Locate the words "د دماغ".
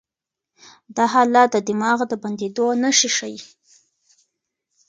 1.51-1.99